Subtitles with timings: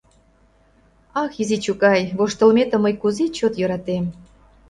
[1.21, 4.05] —Ах, изи чукай, воштылметым мый кузе чот йӧратем!